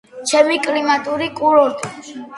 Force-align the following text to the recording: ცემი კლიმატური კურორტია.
ცემი 0.29 0.55
კლიმატური 0.67 1.27
კურორტია. 1.41 2.23